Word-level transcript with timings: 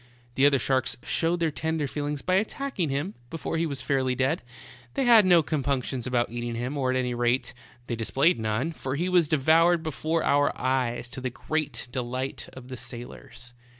The 0.33 0.47
other 0.47 0.57
sharks 0.57 0.97
showed 1.05 1.41
their 1.41 1.51
tender 1.51 1.87
feelings 1.87 2.23
by 2.23 2.33
attacking 2.37 2.89
him 2.89 3.13
before 3.29 3.57
he 3.57 3.67
was 3.67 3.83
fairly 3.83 4.15
dead; 4.15 4.41
they 4.95 5.03
had 5.05 5.27
no 5.27 5.43
compunctions 5.43 6.07
about 6.07 6.31
eating 6.31 6.55
him, 6.55 6.75
or 6.75 6.89
at 6.89 6.97
any 6.97 7.13
rate, 7.13 7.53
displayed 7.85 8.39
none, 8.39 8.71
for 8.71 8.95
he 8.95 9.07
was 9.09 9.27
devoured 9.27 9.83
before 9.83 10.23
our 10.23 10.57
eyes, 10.59 11.07
to 11.09 11.21
the 11.21 11.29
great 11.29 11.87
delight 11.91 12.49
of 12.53 12.67
the 12.67 12.77
sailors. 12.77 13.53